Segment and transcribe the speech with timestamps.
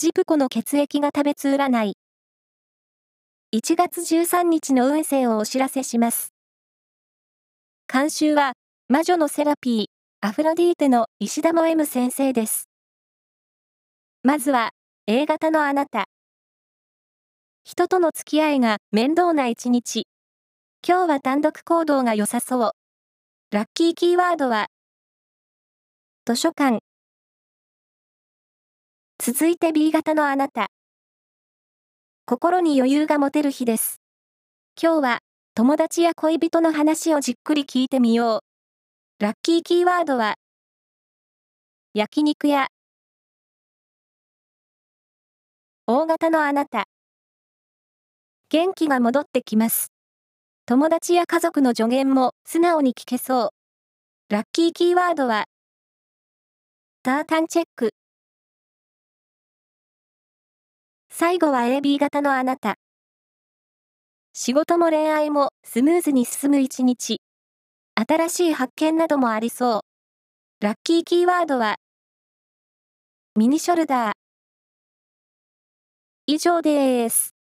[0.00, 1.96] ジプコの血液が食べつ占い。
[3.52, 6.32] 1月13日の運勢をお知らせします。
[7.92, 8.52] 監修は、
[8.88, 9.84] 魔女のセラピー、
[10.20, 12.68] アフロディーテの石田も M 先生です。
[14.22, 14.70] まずは、
[15.08, 16.04] A 型のあなた。
[17.64, 20.06] 人との付き合いが面倒な一日。
[20.86, 22.70] 今日は単独行動が良さそう。
[23.50, 24.68] ラッキーキーワードは、
[26.24, 26.87] 図書館。
[29.20, 30.68] 続いて B 型のあなた。
[32.24, 34.00] 心に余裕が持てる日です。
[34.80, 35.18] 今日は
[35.56, 38.44] 友達や恋人の話をじっくり聞いてみよ
[39.18, 39.24] う。
[39.24, 40.36] ラッキーキーワードは
[41.94, 42.68] 焼肉屋。
[45.88, 46.84] 大型のあなた。
[48.50, 49.88] 元気が戻ってきます。
[50.64, 53.50] 友達や家族の助言も素直に聞けそう。
[54.32, 55.46] ラッキーキーワードは
[57.02, 57.90] タータンチェック。
[61.20, 62.76] 最後は AB 型のあなた。
[64.34, 67.20] 仕事も恋愛もスムーズに進む一日。
[67.96, 69.78] 新しい発見などもありそ
[70.60, 70.64] う。
[70.64, 71.74] ラッキーキーワードは、
[73.34, 74.12] ミニショルダー。
[76.28, 77.37] 以上です。